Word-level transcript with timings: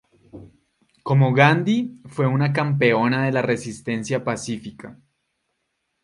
Como 1.03 1.31
Gandhi, 1.31 2.01
fue 2.05 2.25
una 2.25 2.51
campeona 2.51 3.23
de 3.23 3.31
la 3.33 3.43
resistencia 3.43 4.23
pacífica"". 4.23 4.97